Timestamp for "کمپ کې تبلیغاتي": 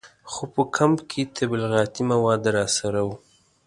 0.75-2.01